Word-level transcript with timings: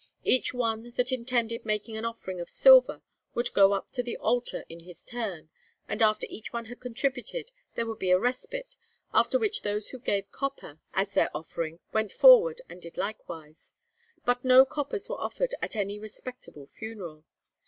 'Each 0.23 0.51
one 0.51 0.93
that 0.97 1.11
intended 1.11 1.63
making 1.63 1.95
an 1.95 2.05
offering 2.05 2.39
of 2.41 2.49
silver, 2.49 3.03
would 3.35 3.53
go 3.53 3.73
up 3.73 3.91
to 3.91 4.01
the 4.01 4.17
altar 4.17 4.65
in 4.67 4.79
his 4.79 5.05
turn, 5.05 5.51
and 5.87 6.01
after 6.01 6.25
each 6.27 6.51
one 6.51 6.65
had 6.65 6.79
contributed 6.79 7.51
there 7.75 7.85
would 7.85 7.99
be 7.99 8.09
a 8.09 8.17
respite, 8.17 8.75
after 9.13 9.37
which 9.37 9.61
those 9.61 9.89
who 9.89 9.99
gave 9.99 10.31
copper 10.31 10.79
as 10.95 11.13
their 11.13 11.29
offering 11.37 11.81
went 11.93 12.11
forward 12.11 12.61
and 12.67 12.81
did 12.81 12.97
likewise; 12.97 13.73
but 14.25 14.43
no 14.43 14.65
coppers 14.65 15.07
were 15.07 15.21
offered 15.21 15.53
at 15.61 15.75
any 15.75 15.99
respectable 15.99 16.65
funeral. 16.65 17.23